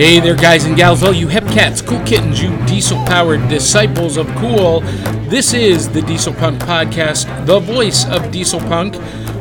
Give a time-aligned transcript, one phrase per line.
[0.00, 4.16] Hey there, guys and gals, all you hep cats, cool kittens, you diesel powered disciples
[4.16, 4.80] of cool.
[5.28, 8.96] This is the Diesel Punk Podcast, the voice of Diesel Punk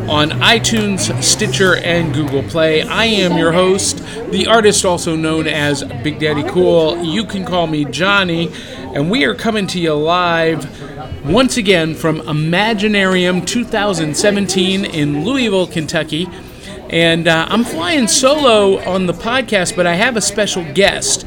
[0.09, 2.81] on iTunes, Stitcher, and Google Play.
[2.81, 3.99] I am your host,
[4.31, 7.05] the artist also known as Big Daddy Cool.
[7.05, 8.51] You can call me Johnny,
[8.93, 16.27] and we are coming to you live once again from Imaginarium 2017 in Louisville, Kentucky.
[16.89, 21.25] And uh, I'm flying solo on the podcast, but I have a special guest.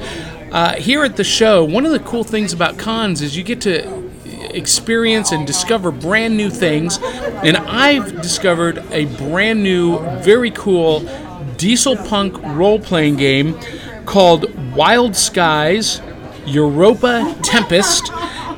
[0.50, 3.60] Uh, here at the show, one of the cool things about cons is you get
[3.62, 4.10] to
[4.54, 6.98] experience and discover brand new things.
[7.02, 11.00] And I've discovered a brand new, very cool
[11.56, 13.58] diesel punk role playing game
[14.04, 16.02] called Wild Skies
[16.44, 18.10] Europa Tempest.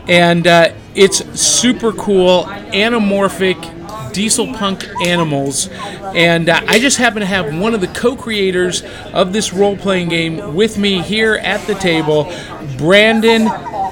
[0.08, 3.73] And uh, it's super cool, anamorphic
[4.14, 5.68] diesel punk animals.
[6.14, 9.76] And uh, I just happen to have one of the co creators of this role
[9.76, 12.32] playing game with me here at the table,
[12.78, 13.48] Brandon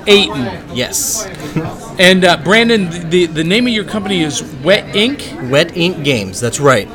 [0.06, 0.74] Aten.
[0.74, 1.28] Yes.
[1.98, 5.30] And uh, Brandon, the, the name of your company is Wet Ink.
[5.50, 6.88] Wet Ink Games, that's right.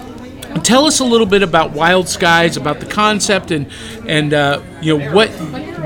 [0.63, 3.67] Tell us a little bit about Wild Skies, about the concept, and
[4.07, 5.29] and uh, you know what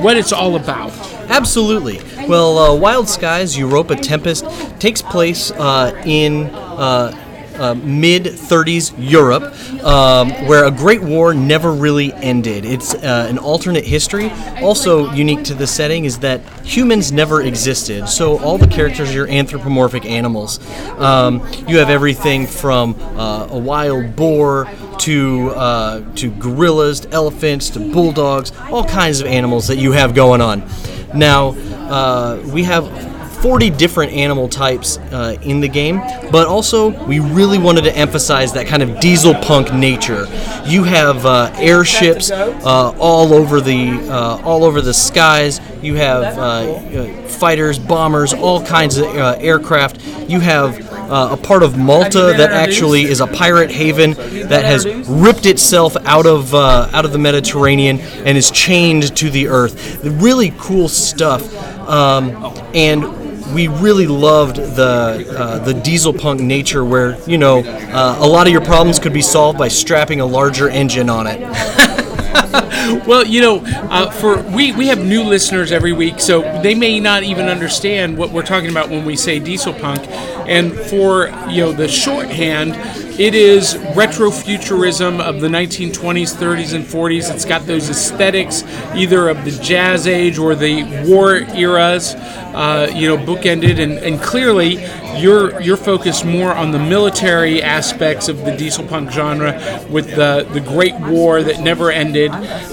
[0.02, 0.92] what it's all about.
[1.30, 2.00] Absolutely.
[2.28, 4.45] Well, uh, Wild Skies Europa Tempest
[4.80, 7.12] takes place uh, in uh,
[7.55, 9.44] uh, mid 30s Europe,
[9.83, 12.66] um, where a great war never really ended.
[12.66, 14.31] It's uh, an alternate history.
[14.61, 19.27] Also, unique to the setting is that humans never existed, so all the characters are
[19.27, 20.59] anthropomorphic animals.
[20.97, 27.69] Um, you have everything from uh, a wild boar to uh, to gorillas, to elephants,
[27.72, 30.67] to bulldogs, all kinds of animals that you have going on.
[31.13, 31.49] Now,
[31.89, 33.11] uh, we have
[33.42, 35.97] 40 different animal types uh, in the game,
[36.31, 40.28] but also we really wanted to emphasize that kind of diesel punk nature.
[40.66, 45.59] You have uh, airships uh, all over the uh, all over the skies.
[45.81, 50.02] You have uh, uh, fighters, bombers, all kinds of aircraft.
[50.29, 54.13] You have uh, a part of Malta that actually is a pirate haven
[54.47, 59.29] that has ripped itself out of uh, out of the Mediterranean and is chained to
[59.29, 60.00] the earth.
[60.06, 61.53] Really cool stuff.
[61.90, 62.29] Um,
[62.73, 63.21] and
[63.53, 68.47] we really loved the uh, the diesel punk nature, where you know uh, a lot
[68.47, 71.39] of your problems could be solved by strapping a larger engine on it.
[73.07, 77.00] well, you know, uh, for we we have new listeners every week, so they may
[77.00, 80.07] not even understand what we're talking about when we say diesel punk.
[80.47, 82.73] And for you know the shorthand,
[83.22, 87.32] it is retrofuturism of the 1920s, 30s, and 40s.
[87.32, 88.64] It's got those aesthetics,
[88.96, 93.80] either of the Jazz Age or the war eras, uh, you know, bookended.
[93.80, 94.84] And, and clearly,
[95.22, 99.53] you're you're focused more on the military aspects of the diesel punk genre,
[99.92, 102.32] with the the Great War that never ended.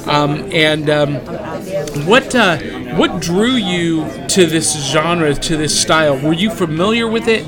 [0.08, 1.16] Um, and um,
[2.06, 2.56] what uh,
[2.96, 6.18] what drew you to this genre, to this style?
[6.18, 7.44] Were you familiar with it?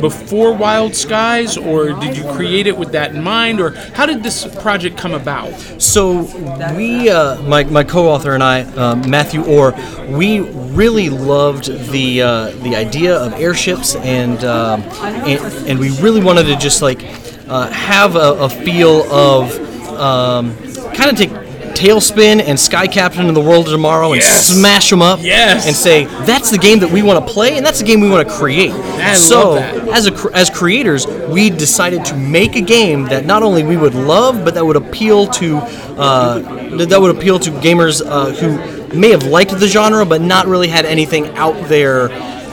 [0.00, 4.22] Before Wild Skies, or did you create it with that in mind, or how did
[4.22, 5.52] this project come about?
[5.80, 6.22] So
[6.76, 9.74] we, uh, my, my co-author and I, um, Matthew Orr,
[10.08, 16.22] we really loved the uh, the idea of airships, and, um, and, and we really
[16.22, 17.02] wanted to just like
[17.48, 19.52] uh, have a, a, feel of
[19.98, 20.56] um,
[20.94, 21.30] kind of take
[21.82, 24.46] TaleSpin and Sky Captain in the World of Tomorrow and yes.
[24.46, 25.66] smash them up yes.
[25.66, 28.08] and say that's the game that we want to play and that's the game we
[28.08, 28.70] want to create.
[28.70, 33.64] I so as a, as creators, we decided to make a game that not only
[33.64, 36.38] we would love but that would appeal to uh,
[36.86, 40.68] that would appeal to gamers uh, who may have liked the genre but not really
[40.68, 42.10] had anything out there.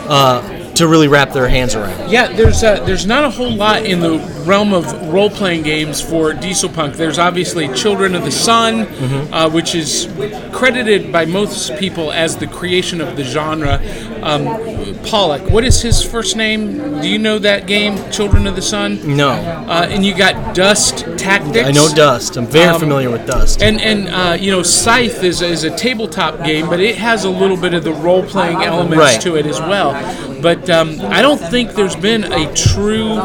[0.10, 2.10] Uh, to really wrap their hands around.
[2.10, 6.02] Yeah, there's uh, there's not a whole lot in the realm of role playing games
[6.02, 6.96] for diesel punk.
[6.96, 9.34] There's obviously Children of the Sun, mm-hmm.
[9.34, 10.08] uh, which is
[10.54, 13.80] credited by most people as the creation of the genre.
[14.24, 17.02] Um, Pollock, what is his first name?
[17.02, 19.16] Do you know that game, Children of the Sun?
[19.16, 19.30] No.
[19.30, 21.68] Uh, and you got Dust Tactics.
[21.68, 22.38] I know Dust.
[22.38, 23.62] I'm very um, familiar with Dust.
[23.62, 27.30] And and uh, you know Scythe is is a tabletop game, but it has a
[27.30, 29.22] little bit of the role playing elements right.
[29.22, 29.94] to it as well.
[30.42, 33.22] But um, I don't think there's been a true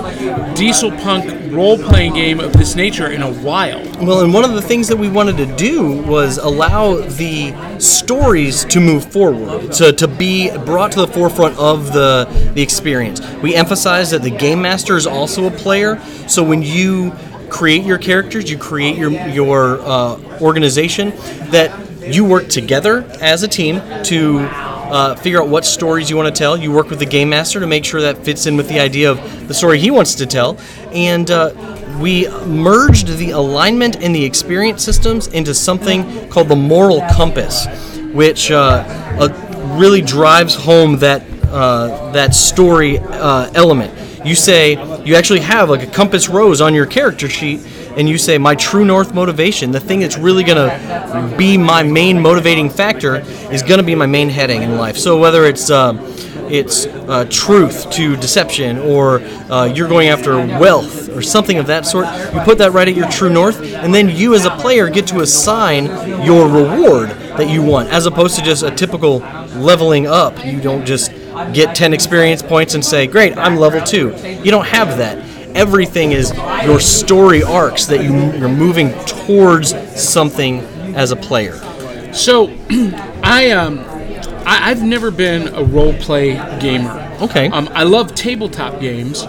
[0.54, 3.80] diesel punk role playing game of this nature in a while.
[4.00, 8.64] Well, and one of the things that we wanted to do was allow the stories
[8.66, 13.20] to move forward, to, to be brought to the forefront of the, the experience.
[13.36, 17.12] We emphasize that the game master is also a player, so when you
[17.50, 21.10] create your characters, you create your, your uh, organization,
[21.50, 21.70] that
[22.02, 24.40] you work together as a team to
[24.94, 26.56] uh, figure out what stories you want to tell.
[26.56, 29.10] You work with the game master to make sure that fits in with the idea
[29.10, 30.58] of the story he wants to tell.
[30.92, 31.52] And uh,
[32.00, 37.66] we merged the alignment and the experience systems into something called the moral compass,
[38.12, 38.84] which uh,
[39.74, 43.92] really drives home that uh, that story uh, element.
[44.26, 44.72] You say
[45.04, 47.60] you actually have like a compass rose on your character sheet,
[47.96, 52.20] and you say my true north motivation, the thing that's really to be my main
[52.20, 53.16] motivating factor,
[53.52, 54.96] is to be my main heading in life.
[54.96, 55.92] So whether it's uh,
[56.50, 59.20] it's uh, truth to deception, or
[59.50, 62.06] uh, you're going after wealth, or something of that sort.
[62.34, 65.06] You put that right at your true north, and then you as a player get
[65.08, 65.86] to assign
[66.24, 69.20] your reward that you want, as opposed to just a typical
[69.54, 70.44] leveling up.
[70.44, 71.10] You don't just
[71.52, 74.40] get 10 experience points and say, Great, I'm level 2.
[74.42, 75.18] You don't have that.
[75.56, 76.32] Everything is
[76.64, 79.70] your story arcs that you, you're moving towards
[80.00, 80.60] something
[80.94, 81.56] as a player.
[82.12, 82.48] So,
[83.22, 83.78] I um,
[84.46, 87.16] I, have never been a role play gamer.
[87.22, 87.48] Okay.
[87.48, 89.24] Um, I love tabletop games,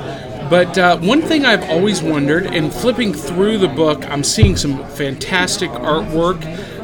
[0.49, 4.85] but uh, one thing I've always wondered, and flipping through the book, I'm seeing some
[4.89, 6.43] fantastic artwork.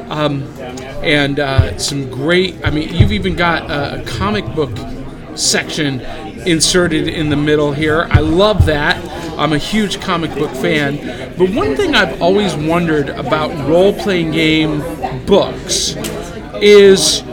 [0.09, 0.43] Um,
[1.03, 2.55] and uh, some great.
[2.63, 4.71] I mean, you've even got a, comic book
[5.35, 6.01] section
[6.45, 8.07] inserted in the middle here.
[8.11, 9.03] I love that.
[9.37, 10.97] I'm a huge comic book fan.
[11.37, 14.79] But one thing I've always wondered about role playing game
[15.25, 15.95] books
[16.61, 17.23] is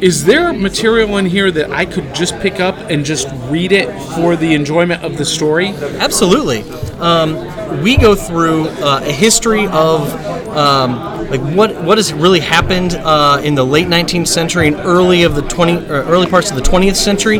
[0.00, 3.90] is there material in here that I could just pick up and just read it
[4.14, 5.68] for the enjoyment of the story?
[5.98, 6.62] Absolutely.
[7.00, 10.10] Um, we go through uh, a history of
[10.56, 15.22] um, like what what has really happened uh, in the late 19th century and early
[15.22, 17.38] of the 20 early parts of the 20th century,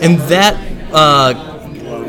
[0.00, 0.66] and that.
[0.92, 1.46] Uh,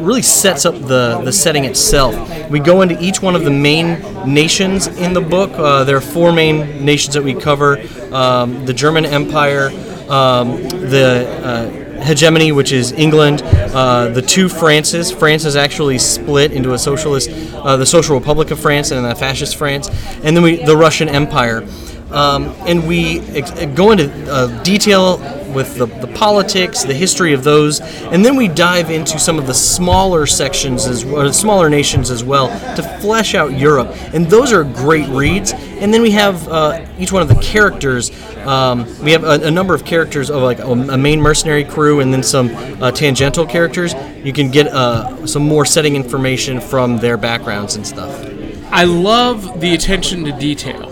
[0.02, 2.50] really sets up the, the setting itself.
[2.50, 5.52] We go into each one of the main nations in the book.
[5.52, 7.78] Uh, there are four main nations that we cover
[8.12, 9.68] um, the German Empire,
[10.10, 15.12] um, the uh, hegemony, which is England, uh, the two Frances.
[15.12, 19.16] France is actually split into a socialist, uh, the Social Republic of France, and the
[19.16, 19.90] fascist France,
[20.24, 21.66] and then we the Russian Empire.
[22.12, 25.18] Um, and we ex- go into uh, detail
[25.54, 29.48] with the, the politics, the history of those, and then we dive into some of
[29.48, 31.02] the smaller sections as
[31.38, 33.90] smaller nations as well, to flesh out Europe.
[34.14, 35.54] And those are great reads.
[35.54, 38.12] And then we have uh, each one of the characters.
[38.46, 42.14] Um, we have a, a, number of characters of like a, main mercenary crew, and
[42.14, 42.50] then some
[42.82, 43.94] uh, tangential characters.
[44.24, 48.28] You can get uh, some more setting information from their backgrounds and stuff.
[48.72, 50.88] I love the attention to detail.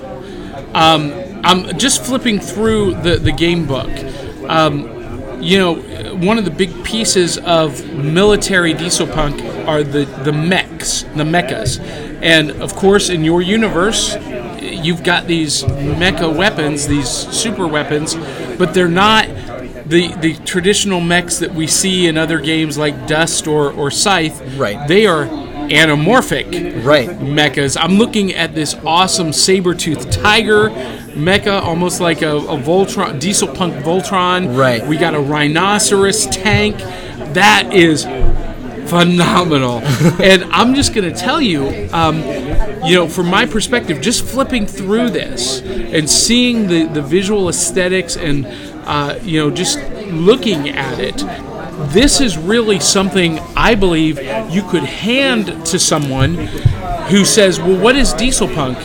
[0.73, 1.13] Um,
[1.43, 3.89] I'm just flipping through the, the game book.
[4.49, 5.75] Um, you know,
[6.15, 11.79] one of the big pieces of military diesel punk are the, the mechs, the mechas.
[12.21, 14.17] And of course, in your universe,
[14.61, 18.15] you've got these mecha weapons, these super weapons,
[18.57, 19.27] but they're not
[19.85, 24.57] the, the traditional mechs that we see in other games like Dust or, or Scythe.
[24.57, 24.87] Right.
[24.87, 25.25] They are
[25.69, 27.09] anamorphic right.
[27.09, 27.77] mechas.
[27.79, 30.69] I'm looking at this awesome saber-toothed tiger
[31.09, 34.57] mecha, almost like a, a Voltron, diesel punk Voltron.
[34.57, 34.85] Right.
[34.85, 36.77] We got a rhinoceros tank.
[37.33, 38.05] That is
[38.89, 39.79] phenomenal.
[40.21, 42.23] and I'm just going to tell you, um,
[42.83, 48.17] you know, from my perspective, just flipping through this and seeing the, the visual aesthetics
[48.17, 48.47] and,
[48.85, 51.23] uh, you know, just looking at it,
[51.87, 54.17] this is really something I believe
[54.51, 56.35] you could hand to someone
[57.09, 58.77] who says, well, what is diesel punk?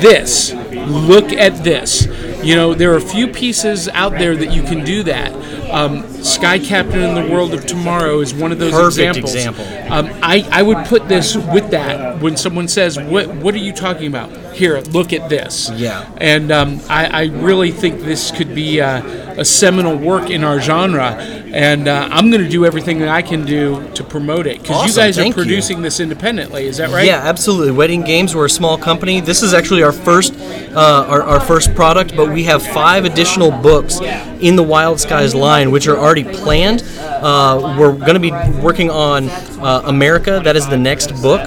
[0.00, 0.52] This.
[0.52, 2.06] Look at this.
[2.44, 5.32] You know, there are a few pieces out there that you can do that.
[5.70, 9.34] Um, Sky Captain in the World of Tomorrow is one of those Perfect examples.
[9.34, 9.64] example.
[9.92, 13.72] Um, I, I would put this with that when someone says, "What what are you
[13.72, 15.70] talking about?" Here, look at this.
[15.70, 16.08] Yeah.
[16.18, 19.02] And um, I, I really think this could be uh,
[19.40, 21.16] a seminal work in our genre,
[21.54, 24.76] and uh, I'm going to do everything that I can do to promote it because
[24.76, 25.42] Awesome, you guys are thank you.
[25.42, 26.66] producing this independently.
[26.66, 27.06] Is that right?
[27.06, 27.70] Yeah, absolutely.
[27.70, 29.20] Wet Ink Games, we're a small company.
[29.20, 33.52] This is actually our first, uh, our, our first product, but we have five additional
[33.52, 34.00] books
[34.40, 36.82] in the Wild Skies line, which are already planned.
[36.98, 40.40] Uh, we're going to be working on uh, America.
[40.42, 41.40] That is the next book,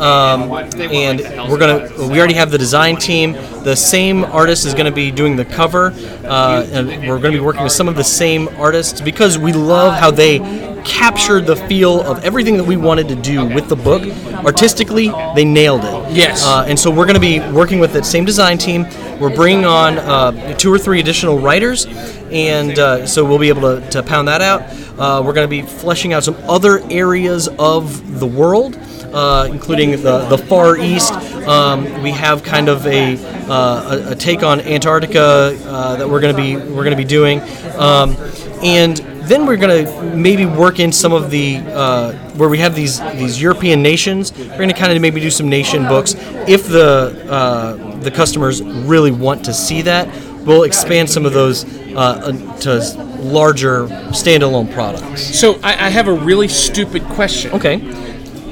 [0.00, 1.90] um, and we're gonna.
[2.08, 3.32] We already have the design team.
[3.64, 5.92] The same artist is going to be doing the cover,
[6.28, 9.52] uh, and we're going to be working with some of the same artists because we
[9.52, 10.38] love how they
[10.84, 14.02] captured the feel of everything that we wanted to do with the book.
[14.44, 16.12] Artistically, they nailed it.
[16.14, 16.44] Yes.
[16.44, 18.84] Uh, and so we're going to be working with that same design team.
[19.20, 21.86] We're bringing on uh, two or three additional writers,
[22.30, 24.62] and uh, so we'll be able to, to pound that out.
[24.98, 28.78] Uh, we're going to be fleshing out some other areas of the world.
[29.12, 31.12] Uh, including the, the Far East,
[31.46, 33.16] um, we have kind of a,
[33.48, 36.96] uh, a, a take on Antarctica uh, that we're going to be we're going to
[36.96, 37.40] be doing,
[37.78, 38.14] um,
[38.62, 38.98] and
[39.28, 43.40] then we're gonna maybe work in some of the uh, where we have these these
[43.40, 44.36] European nations.
[44.36, 46.14] We're gonna kind of maybe do some nation books
[46.48, 50.08] if the uh, the customers really want to see that.
[50.44, 52.78] We'll expand some of those uh, to
[53.20, 55.38] larger standalone products.
[55.38, 57.52] So I, I have a really stupid question.
[57.52, 57.76] Okay.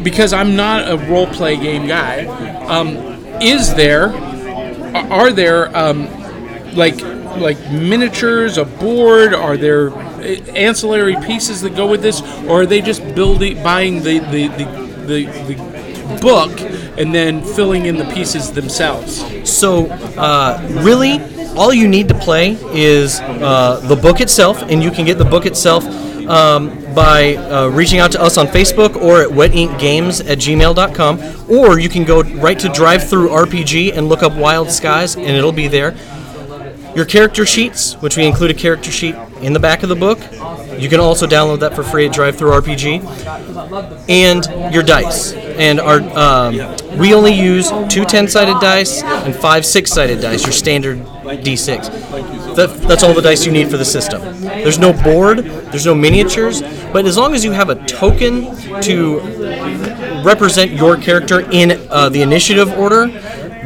[0.02, 2.26] Because I'm not a role play game guy,
[2.66, 2.96] um,
[3.40, 4.12] is there
[4.94, 6.08] are there um,
[6.74, 7.00] like
[7.36, 9.34] like miniatures, a board?
[9.34, 10.22] Are there uh,
[10.54, 14.64] ancillary pieces that go with this, or are they just building buying the the, the,
[15.06, 16.60] the, the book
[16.98, 19.24] and then filling in the pieces themselves?
[19.48, 19.86] So,
[20.16, 21.20] uh, really,
[21.56, 25.24] all you need to play is uh, the book itself, and you can get the
[25.24, 25.84] book itself
[26.28, 31.78] um, by uh, reaching out to us on Facebook or at wetinkgames at gmail.com, or
[31.78, 35.96] you can go right to DriveThruRPG and look up Wild Skies, and it'll be there.
[36.96, 40.18] Your character sheets, which we include a character sheet in the back of the book,
[40.80, 45.34] you can also download that for free at DriveThruRPG, and your dice.
[45.34, 46.54] And our um,
[46.98, 52.56] we only use two 10-sided dice and five six-sided dice, your standard D6.
[52.56, 54.22] That, that's all the dice you need for the system.
[54.40, 56.62] There's no board, there's no miniatures,
[56.94, 59.20] but as long as you have a token to
[60.24, 63.08] represent your character in uh, the initiative order,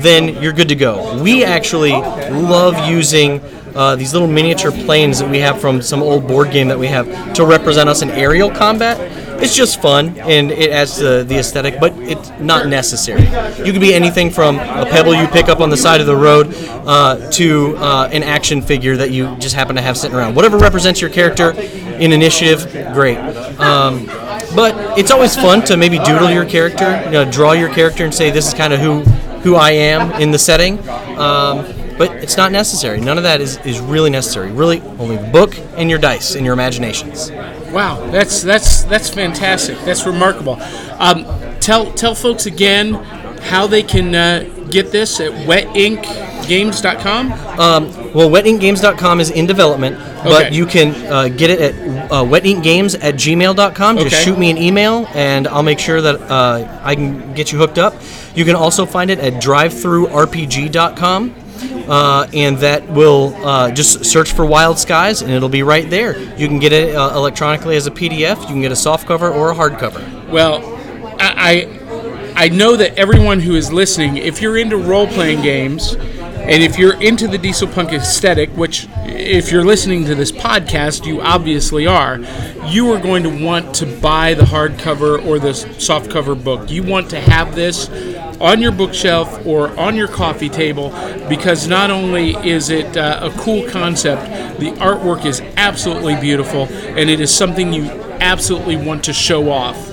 [0.03, 1.23] then you're good to go.
[1.23, 3.41] We actually love using
[3.75, 6.89] uh, these little miniature planes that we have from some old board game that we
[6.89, 8.99] have to represent us in aerial combat.
[9.43, 13.23] It's just fun and it adds to the aesthetic, but it's not necessary.
[13.65, 16.17] You can be anything from a pebble you pick up on the side of the
[16.17, 16.53] road
[16.85, 20.35] uh, to uh, an action figure that you just happen to have sitting around.
[20.35, 23.17] Whatever represents your character in initiative, great.
[23.59, 24.07] Um,
[24.55, 28.13] but it's always fun to maybe doodle your character, you know, draw your character, and
[28.13, 29.05] say this is kind of who
[29.43, 30.79] who I am in the setting.
[31.19, 31.67] Um,
[32.01, 32.99] but it's not necessary.
[32.99, 34.51] None of that is, is really necessary.
[34.51, 37.31] Really, only the book and your dice and your imaginations.
[37.31, 39.79] Wow, that's that's that's fantastic.
[39.81, 40.59] That's remarkable.
[40.99, 41.27] Um,
[41.61, 45.47] tell tell folks again how they can uh, get this at
[46.51, 47.33] wetinkgames.com.
[47.59, 50.55] Um, well, wetinkgames.com is in development, but Okay.
[50.55, 51.75] you can uh, get it at
[52.11, 53.97] uh, wetinkgames at gmail.com.
[53.99, 54.25] Just Okay.
[54.25, 57.79] shoot me an email, and I'll make sure that uh, I can get you hooked
[57.79, 57.95] up.
[58.35, 61.35] You can also find it at drivethrurpg.com.
[61.89, 66.17] Uh, and that will uh, just search for Wild Skies, and it'll be right there.
[66.39, 68.41] You can get it uh, electronically as a PDF.
[68.43, 70.29] You can get a soft cover or a hardcover.
[70.31, 70.63] Well,
[71.21, 71.67] I,
[72.37, 75.97] I I know that everyone who is listening, if you're into role playing games,
[76.43, 81.07] and if you're into the diesel punk aesthetic, which if you're listening to this podcast,
[81.07, 82.19] you obviously are,
[82.67, 86.71] you are going to want to buy the hardcover or the softcover book.
[86.71, 87.89] You want to have this
[88.41, 90.91] on your bookshelf or on your coffee table
[91.29, 97.11] because not only is it uh, a cool concept, the artwork is absolutely beautiful and
[97.11, 97.85] it is something you
[98.21, 99.89] absolutely want to show off.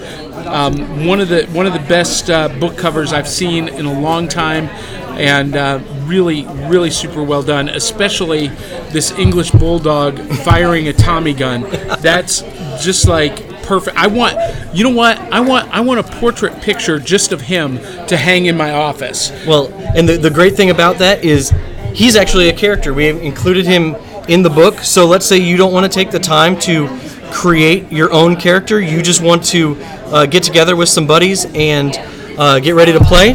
[0.46, 4.00] Um, one of the one of the best uh, book covers I've seen in a
[4.00, 4.70] long time,
[5.18, 7.70] and uh, really really super well done.
[7.70, 8.48] Especially
[8.92, 11.62] this English bulldog firing a Tommy gun.
[12.00, 12.42] That's
[12.84, 13.98] just like perfect.
[13.98, 14.38] I want
[14.74, 18.46] you know what I want I want a portrait picture just of him to hang
[18.46, 19.32] in my office.
[19.46, 21.54] Well, and the, the great thing about that is
[21.94, 22.94] he's actually a character.
[22.94, 23.96] We have included him
[24.28, 24.80] in the book.
[24.80, 26.88] So let's say you don't want to take the time to
[27.32, 31.98] create your own character, you just want to uh, get together with some buddies and
[32.40, 33.34] uh, get ready to play.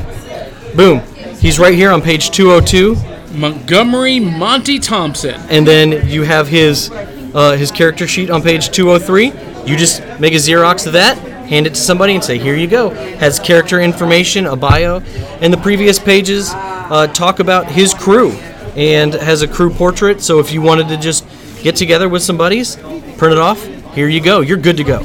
[0.75, 1.03] Boom.
[1.43, 2.95] He's right here on page 202.
[3.37, 5.41] Montgomery Monty Thompson.
[5.51, 6.89] and then you have his
[7.35, 9.33] uh, his character sheet on page 203.
[9.69, 11.19] You just make a Xerox of that,
[11.49, 15.01] hand it to somebody, and say, "Here you go." Has character information, a bio,
[15.41, 18.31] and the previous pages uh, talk about his crew
[18.77, 20.21] and has a crew portrait.
[20.21, 21.27] So if you wanted to just
[21.61, 23.67] get together with some buddies, print it off.
[23.97, 24.43] Here you go.
[24.43, 25.05] You're good to go.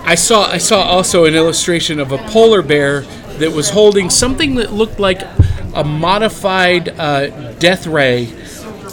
[0.00, 3.00] I saw I saw also an illustration of a polar bear
[3.38, 5.22] that was holding something that looked like
[5.74, 8.32] a modified uh, death ray.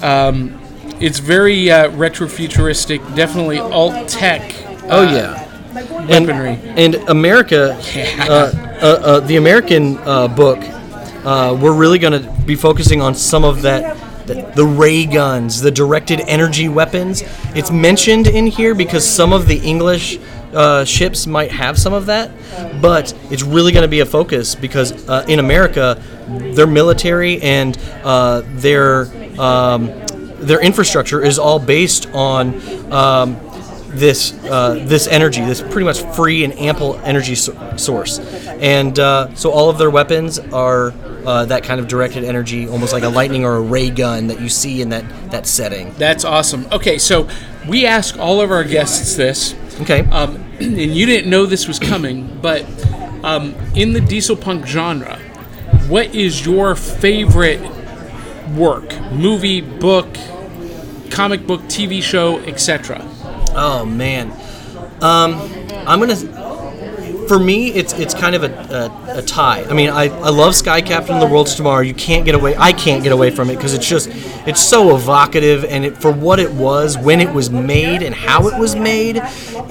[0.02, 0.60] Um,
[1.00, 4.56] it's very uh, retrofuturistic, definitely alt tech.
[4.84, 5.42] Oh yeah.
[6.10, 6.60] And, Weaponry.
[6.78, 8.26] and America, Yeah.
[8.30, 10.60] uh, uh, uh, the American uh, book,
[11.26, 15.60] uh, we're really going to be focusing on some of that, the, the ray guns,
[15.60, 17.24] the directed energy weapons.
[17.56, 20.18] It's mentioned in here because some of the English
[20.54, 22.32] uh, ships might have some of that,
[22.82, 27.78] but it's really going to be a focus because uh, in America, their military and
[28.04, 29.08] uh, their
[29.40, 29.88] um,
[30.38, 32.56] their infrastructure is all based on
[32.92, 33.40] um,
[33.90, 39.34] this uh, this energy, this pretty much free and ample energy so- source, and uh,
[39.36, 40.94] so all of their weapons are
[41.26, 44.40] uh, that kind of directed energy, almost like a lightning or a ray gun that
[44.40, 45.94] you see in that that setting.
[45.98, 46.68] That's awesome.
[46.72, 47.28] Okay, so
[47.68, 49.56] we ask all of our guests this.
[49.82, 50.02] Okay.
[50.10, 52.66] Um, and you didn't know this was coming, but
[53.24, 55.20] um, in the diesel punk genre,
[55.88, 57.62] what is your favorite
[58.56, 59.00] work?
[59.12, 60.08] Movie, book,
[61.12, 63.02] comic book, TV show, etc.
[63.56, 64.32] Oh man,
[65.02, 65.36] um,
[65.88, 66.16] I'm gonna.
[67.28, 69.64] For me, it's it's kind of a, a, a tie.
[69.64, 71.82] I mean, I, I love Sky Captain the Worlds Tomorrow.
[71.82, 72.56] You can't get away.
[72.56, 74.10] I can't get away from it because it's just
[74.48, 78.48] it's so evocative and it, for what it was, when it was made, and how
[78.48, 79.22] it was made,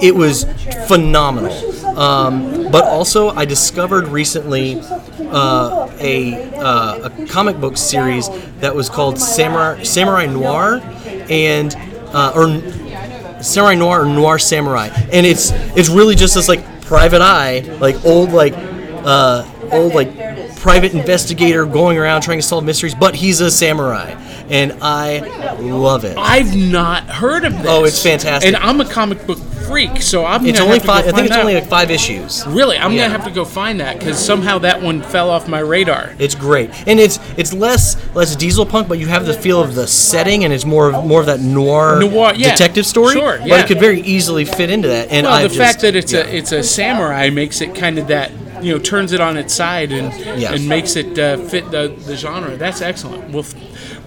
[0.01, 0.45] it was
[0.87, 1.74] phenomenal.
[1.95, 8.89] Um, but also, I discovered recently uh, a, uh, a comic book series that was
[8.89, 10.81] called Samurai, Samurai Noir,
[11.29, 11.73] and
[12.13, 17.21] uh, or Samurai Noir or Noir Samurai, and it's it's really just this like private
[17.21, 20.15] eye, like old like uh, old like
[20.57, 24.09] private investigator going around trying to solve mysteries, but he's a samurai,
[24.49, 25.19] and I
[25.59, 26.17] love it.
[26.17, 27.67] I've not heard of this.
[27.67, 28.47] Oh, it's fantastic.
[28.47, 31.07] And I'm a comic book freak, so I'm It's only have to go five.
[31.07, 31.39] I think it's that.
[31.41, 32.43] only like five issues.
[32.47, 33.03] Really, I'm Yeah.
[33.07, 36.11] gonna have to go find that because somehow that one fell off my radar.
[36.19, 39.75] It's great, and it's it's less less diesel punk, but you have the feel of
[39.75, 42.51] the setting, and it's more of more of that noir, Noir, yeah.
[42.51, 43.13] detective story.
[43.13, 43.47] Sure, yeah.
[43.49, 45.09] But it could very easily fit into that.
[45.11, 46.21] And Well, I the just, fact that it's yeah.
[46.21, 48.31] a it's a samurai makes it kind of that
[48.61, 50.53] you know turns it on its side and Yes.
[50.53, 52.55] and makes it uh, fit the, the genre.
[52.55, 53.29] That's excellent.
[53.31, 53.45] Well,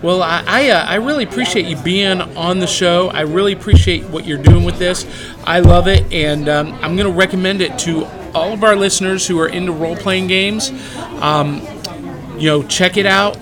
[0.03, 3.09] well, I I, uh, I really appreciate you being on the show.
[3.09, 5.07] I really appreciate what you're doing with this.
[5.45, 9.27] I love it, and um, I'm going to recommend it to all of our listeners
[9.27, 10.71] who are into role playing games.
[11.21, 11.63] Um,
[12.37, 13.37] you know, check it out.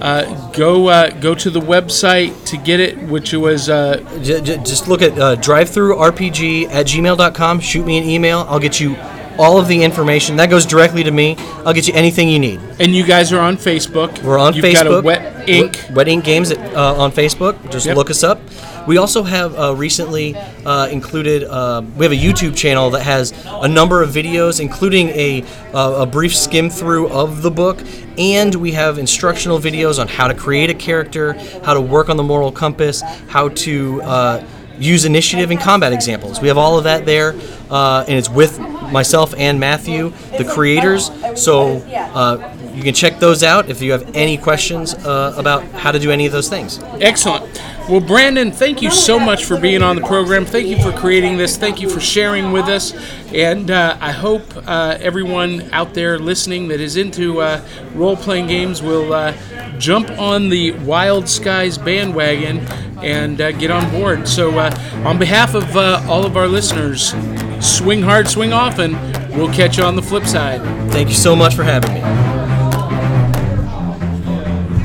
[0.00, 4.56] Uh, go uh, go to the website to get it, which was uh, J- j-
[4.58, 7.60] just look at uh, drivethrurpg at gmail.com.
[7.60, 8.40] Shoot me an email.
[8.48, 8.96] I'll get you
[9.38, 10.36] all of the information.
[10.36, 11.36] That goes directly to me.
[11.64, 12.60] I'll get you anything you need.
[12.80, 14.22] and you guys are on Facebook.
[14.22, 14.74] We're on You've Facebook.
[14.74, 15.84] got a Wet Ink.
[15.92, 17.54] Wet Ink Games at, uh, on Facebook.
[17.70, 17.96] Just Yep.
[17.96, 18.40] look us up.
[18.86, 20.34] We also have uh, recently
[20.66, 21.44] uh, included.
[21.44, 25.98] Uh, we have a YouTube channel that has a number of videos, including a uh,
[26.02, 27.80] a brief skim through of the book,
[28.18, 32.16] and we have instructional videos on how to create a character, how to work on
[32.16, 34.44] the moral compass, how to uh,
[34.78, 36.40] use initiative and combat examples.
[36.40, 37.34] We have all of that there,
[37.70, 41.10] uh, and it's with myself and Matthew, the creators.
[41.34, 41.78] So
[42.14, 45.98] uh, you can check those out if you have any questions uh, about how to
[45.98, 46.78] do any of those things.
[47.00, 47.44] Excellent.
[47.88, 50.46] Well, Brandon, thank you so much for being on the program.
[50.46, 51.56] Thank you for creating this.
[51.56, 52.94] Thank you for sharing with us.
[53.34, 57.60] And uh, I hope uh, everyone out there listening that is into uh,
[57.94, 59.34] role playing games will uh,
[59.78, 62.60] jump on the Wild Skies bandwagon
[63.02, 64.28] and uh, get on board.
[64.28, 67.12] So, uh, on behalf of all of our listeners,
[67.60, 68.92] swing hard, swing often.
[69.32, 70.62] We'll catch you on the flip side.
[70.92, 72.31] Thank you so much for having me.